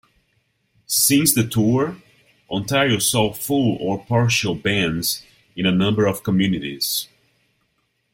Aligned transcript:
Since 0.87 1.35
the 1.35 1.45
tour, 1.47 1.95
Ontario 2.49 2.97
saw 2.97 3.31
full 3.33 3.77
or 3.79 4.03
partial 4.03 4.55
bans 4.55 5.21
in 5.55 5.67
a 5.67 5.71
number 5.71 6.07
of 6.07 6.23
communities. 6.23 7.07